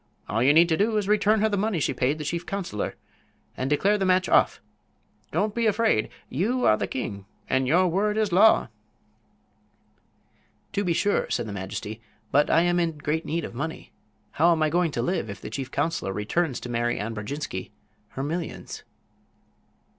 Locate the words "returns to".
16.13-16.69